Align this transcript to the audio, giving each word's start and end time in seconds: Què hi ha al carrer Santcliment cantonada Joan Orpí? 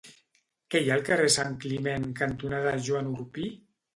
Què 0.75 0.79
hi 0.79 0.87
ha 0.93 0.95
al 0.95 1.03
carrer 1.09 1.27
Santcliment 1.33 2.09
cantonada 2.21 2.75
Joan 2.87 3.13
Orpí? 3.13 3.47